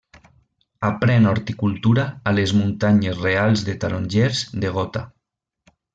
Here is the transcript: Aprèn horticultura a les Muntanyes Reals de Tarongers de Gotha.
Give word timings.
Aprèn 0.87 1.27
horticultura 1.31 2.05
a 2.31 2.35
les 2.37 2.53
Muntanyes 2.61 3.19
Reals 3.27 3.67
de 3.69 3.77
Tarongers 3.85 4.43
de 4.65 4.73
Gotha. 4.79 5.05